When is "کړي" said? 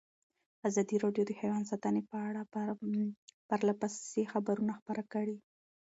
5.13-5.37